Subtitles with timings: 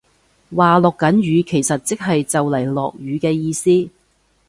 [0.55, 3.87] 話落緊雨其實即係就嚟落雨嘅意思